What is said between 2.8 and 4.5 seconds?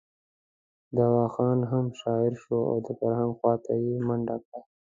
د فرهنګ خواته یې منډه